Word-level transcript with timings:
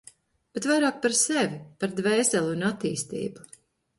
Bet 0.57 0.67
vairāk 0.69 0.95
par 1.03 1.15
sevi, 1.19 1.59
par 1.83 1.93
dvēseli 2.01 2.53
un 2.57 2.67
attīstību. 2.71 3.49